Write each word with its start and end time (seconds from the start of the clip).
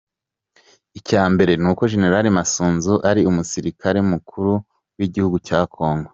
Icyambere 0.99 1.53
nuko 1.61 1.83
General 1.91 2.25
Masunzu 2.37 2.93
ari 3.09 3.21
umusirikare 3.29 3.99
mukuru 4.11 4.53
w’igihugu 4.97 5.37
cya 5.47 5.59
Kongo. 5.75 6.09